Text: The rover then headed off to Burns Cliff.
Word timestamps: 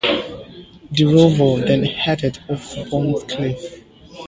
The 0.91 1.03
rover 1.05 1.63
then 1.63 1.83
headed 1.83 2.39
off 2.49 2.73
to 2.73 2.89
Burns 2.89 3.21
Cliff. 3.25 3.81